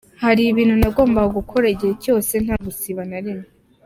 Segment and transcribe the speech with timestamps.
[0.21, 3.47] Byari ibintu nagombaga gukora igihe cyose, nta gusiba na rimwe.